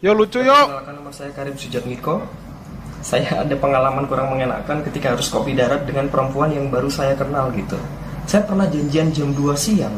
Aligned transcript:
Yo 0.00 0.16
lucu 0.16 0.40
yo. 0.40 0.56
Perkenalkan 0.56 0.96
nama 0.96 1.12
saya 1.12 1.28
Karim 1.36 1.52
Sujatmiko. 1.60 2.24
Saya 3.04 3.44
ada 3.44 3.52
pengalaman 3.52 4.08
kurang 4.08 4.32
mengenakan 4.32 4.80
ketika 4.88 5.12
harus 5.12 5.28
kopi 5.28 5.52
darat 5.52 5.84
dengan 5.84 6.08
perempuan 6.08 6.48
yang 6.48 6.72
baru 6.72 6.88
saya 6.88 7.12
kenal 7.12 7.52
gitu. 7.52 7.76
Saya 8.24 8.48
pernah 8.48 8.64
janjian 8.64 9.12
jam 9.12 9.28
2 9.36 9.52
siang 9.56 9.92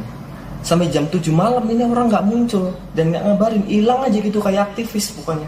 sampai 0.67 0.91
jam 0.91 1.07
7 1.07 1.23
malam 1.31 1.63
ini 1.71 1.87
orang 1.87 2.11
nggak 2.11 2.27
muncul 2.27 2.75
dan 2.99 3.15
nggak 3.15 3.23
ngabarin, 3.31 3.63
hilang 3.71 4.03
aja 4.03 4.19
gitu 4.19 4.39
kayak 4.43 4.75
aktivis 4.75 5.15
pokoknya. 5.23 5.47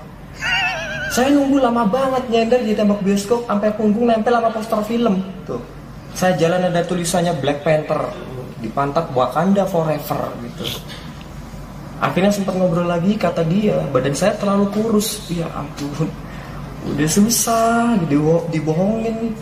Saya 1.11 1.34
nunggu 1.34 1.59
lama 1.59 1.91
banget 1.91 2.23
nyender 2.30 2.62
di 2.62 2.79
tembok 2.79 3.02
bioskop 3.02 3.43
sampai 3.50 3.75
punggung 3.75 4.07
nempel 4.07 4.39
sama 4.39 4.55
poster 4.55 4.79
film 4.86 5.18
tuh. 5.46 5.62
Saya 6.14 6.39
jalan 6.39 6.71
ada 6.71 6.82
tulisannya 6.86 7.34
Black 7.42 7.66
Panther 7.66 8.06
di 8.62 8.70
pantat 8.70 9.11
Wakanda 9.19 9.66
Forever 9.66 10.30
gitu 10.47 10.78
akhirnya 12.03 12.33
sempat 12.34 12.55
ngobrol 12.59 12.87
lagi 12.87 13.15
kata 13.15 13.43
dia 13.47 13.79
badan 13.95 14.15
saya 14.15 14.34
terlalu 14.39 14.66
kurus 14.75 15.27
ya 15.30 15.47
ampun 15.55 16.11
udah 16.95 17.09
susah 17.09 17.97
dibo 18.09 18.45
dibohongin 18.51 19.33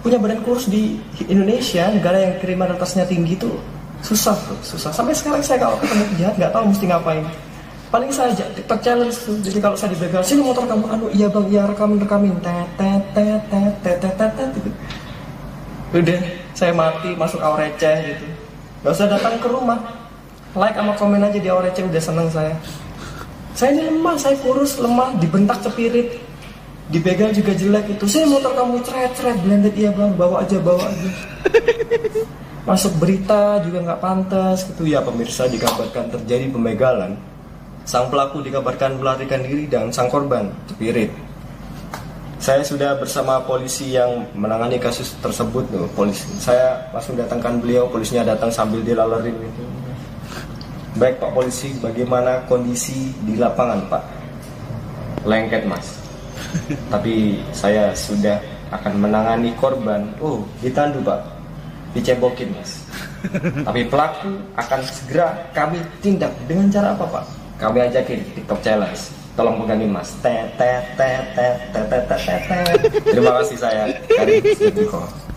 punya 0.00 0.18
badan 0.18 0.40
kurus 0.46 0.70
di 0.70 0.98
Indonesia 1.28 1.90
negara 1.90 2.18
yang 2.18 2.34
terima 2.40 2.64
atasnya 2.70 3.04
tinggi 3.04 3.36
tuh 3.36 3.58
susah 4.00 4.34
tuh 4.46 4.58
susah 4.62 4.90
sampai 4.94 5.14
sekarang 5.14 5.42
saya 5.42 5.58
kalau 5.62 5.76
ketemu 5.82 6.04
jahat 6.22 6.34
nggak 6.38 6.52
tahu 6.54 6.64
mesti 6.70 6.84
ngapain 6.86 7.26
paling 7.88 8.12
saya 8.12 8.32
TikTok 8.36 8.80
challenge 8.84 9.16
tuh. 9.24 9.36
Jadi 9.40 9.58
kalau 9.64 9.76
saya 9.76 9.96
dibegal, 9.96 10.20
sini 10.20 10.44
motor 10.44 10.68
kamu 10.68 10.86
anu 10.92 11.06
iya 11.12 11.26
bang 11.28 11.46
iya 11.48 11.62
rekam 11.64 11.96
rekamin 11.96 12.36
tet 12.44 12.68
gitu. 14.52 14.70
Udah 15.96 16.20
saya 16.52 16.72
mati 16.76 17.16
masuk 17.16 17.40
awal 17.40 17.64
receh 17.64 18.12
gitu. 18.12 18.26
Gak 18.84 18.92
usah 18.92 19.08
datang 19.08 19.40
ke 19.40 19.48
rumah 19.48 19.80
like 20.58 20.74
sama 20.74 20.92
komen 20.98 21.22
aja 21.22 21.38
di 21.38 21.46
awal 21.46 21.70
receh 21.70 21.86
udah 21.86 22.02
seneng 22.02 22.28
saya. 22.28 22.52
Saya 23.54 23.74
ini 23.74 23.90
lemah, 23.90 24.14
saya 24.18 24.34
kurus, 24.38 24.78
lemah, 24.78 25.18
dibentak 25.18 25.58
cepirit, 25.62 26.18
dibegal 26.90 27.30
juga 27.30 27.54
jelek 27.54 27.94
itu. 27.94 28.04
Saya 28.10 28.26
motor 28.26 28.54
kamu 28.54 28.82
ceret 28.82 29.12
ceret 29.14 29.38
blended 29.42 29.74
iya 29.78 29.90
bang, 29.94 30.14
bawa 30.18 30.42
aja 30.42 30.58
bawa 30.58 30.82
aja. 30.82 31.10
Masuk 32.68 33.00
berita 33.00 33.64
juga 33.64 33.80
nggak 33.80 34.00
pantas 34.02 34.68
gitu 34.68 34.84
ya 34.84 35.00
pemirsa 35.00 35.48
dikabarkan 35.48 36.12
terjadi 36.12 36.52
pembegalan. 36.52 37.16
Sang 37.88 38.12
pelaku 38.12 38.44
dikabarkan 38.44 39.00
melarikan 39.00 39.40
diri 39.40 39.64
dan 39.64 39.88
sang 39.88 40.12
korban 40.12 40.52
cepirit. 40.68 41.08
Saya 42.38 42.62
sudah 42.62 42.94
bersama 43.00 43.42
polisi 43.42 43.98
yang 43.98 44.22
menangani 44.36 44.78
kasus 44.78 45.16
tersebut 45.18 45.64
tuh. 45.72 45.88
Polisi 45.96 46.28
saya 46.38 46.78
langsung 46.92 47.16
datangkan 47.18 47.58
beliau, 47.58 47.88
polisinya 47.90 48.22
datang 48.22 48.52
sambil 48.52 48.84
dilalerin 48.84 49.34
gitu. 49.34 49.64
Baik 50.98 51.22
Pak 51.22 51.30
polisi, 51.30 51.70
bagaimana 51.78 52.42
kondisi 52.50 53.14
di 53.22 53.38
lapangan 53.38 53.86
Pak? 53.86 54.02
Lengket 55.30 55.62
Mas. 55.62 55.94
Tapi 56.92 57.38
saya 57.54 57.94
sudah 57.94 58.42
akan 58.74 59.06
menangani 59.06 59.54
korban. 59.62 60.10
Oh, 60.18 60.42
ditandu 60.58 60.98
Pak. 61.06 61.22
Dicebokin 61.94 62.50
Mas. 62.50 62.82
Tapi 63.66 63.86
pelaku 63.86 64.42
akan 64.58 64.80
segera 64.90 65.38
kami 65.54 65.78
tindak 66.02 66.34
dengan 66.50 66.66
cara 66.66 66.98
apa 66.98 67.06
Pak? 67.06 67.24
Kami 67.62 67.78
ajakin 67.78 68.18
TikTok 68.34 68.58
challenge. 68.58 69.14
Tolong 69.38 69.54
pegangin 69.62 69.94
Mas. 69.94 70.10
Terima 73.06 73.32
kasih 73.38 73.54
saya. 73.54 73.86
Karim 74.10 74.42
Sujatmiko. 74.50 75.27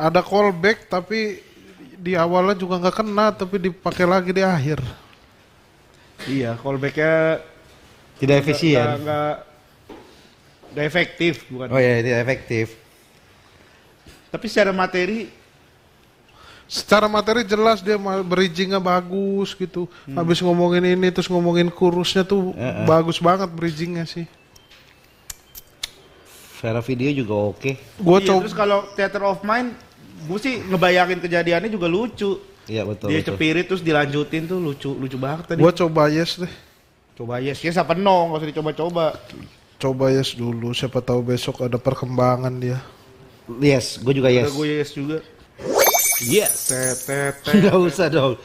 Ada 0.00 0.24
callback 0.24 0.88
tapi 0.88 1.44
di 2.00 2.16
awalnya 2.16 2.56
juga 2.56 2.80
nggak 2.80 2.96
kena 3.04 3.26
tapi 3.36 3.60
dipakai 3.60 4.08
lagi 4.08 4.32
di 4.32 4.40
akhir. 4.40 4.80
Iya, 6.24 6.56
callbacknya 6.56 7.44
Tidak 8.16 8.36
efisien. 8.40 8.80
nggak 8.80 8.96
nggak 9.04 9.32
nggak 10.72 10.86
efektif 10.88 11.44
bukan. 11.52 11.68
Oh 11.68 11.80
ya, 11.80 12.00
tidak 12.00 12.20
efektif. 12.24 12.80
Tapi 14.32 14.46
secara 14.48 14.72
materi 14.72 15.28
Secara 16.70 17.10
materi 17.10 17.42
jelas 17.42 17.82
dia 17.82 17.98
bridgingnya 18.22 18.78
bagus 18.78 19.58
gitu. 19.58 19.90
Habis 20.06 20.38
ngomongin 20.38 20.86
ini 20.86 21.10
terus 21.10 21.26
ngomongin 21.26 21.66
kurusnya 21.66 22.22
tuh 22.22 22.54
bagus 22.86 23.18
banget 23.18 23.50
bridgingnya 23.50 24.06
sih. 24.06 24.22
Secara 26.54 26.78
video 26.78 27.10
juga 27.10 27.34
oke. 27.50 27.74
Gua 27.98 28.22
iya, 28.22 28.30
coba 28.30 28.40
terus 28.46 28.54
kalau 28.54 28.86
theater 28.94 29.26
of 29.26 29.42
mind 29.42 29.74
gue 30.26 30.38
sih 30.40 30.54
ngebayangin 30.66 31.20
kejadiannya 31.24 31.70
juga 31.72 31.86
lucu. 31.88 32.40
Iya 32.68 32.84
betul. 32.86 33.08
Dia 33.10 33.20
betul. 33.20 33.28
cepirit 33.34 33.64
terus 33.66 33.82
dilanjutin 33.82 34.46
tuh 34.46 34.58
lucu 34.60 34.90
lucu 34.94 35.16
banget 35.16 35.54
tadi. 35.54 35.60
gua 35.60 35.72
coba 35.74 36.06
yes 36.12 36.38
deh. 36.38 36.52
Coba 37.18 37.36
yes, 37.42 37.60
yes 37.60 37.76
apa 37.76 37.92
no, 37.92 38.32
nggak 38.32 38.38
usah 38.40 38.48
dicoba-coba. 38.48 39.06
Coba 39.80 40.04
yes 40.12 40.36
dulu, 40.36 40.72
siapa 40.72 41.04
tahu 41.04 41.20
besok 41.34 41.68
ada 41.68 41.76
perkembangan 41.76 42.52
dia. 42.56 42.80
Yes, 43.58 43.98
gue 43.98 44.14
juga 44.14 44.30
yes. 44.30 44.54
Gue 44.54 44.78
yes 44.78 44.90
juga. 44.94 45.18
Yes. 46.20 46.70
Nggak 47.56 47.76
usah 47.80 48.06
dong. 48.12 48.36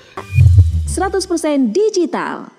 100% 0.87 1.75
digital. 1.75 2.49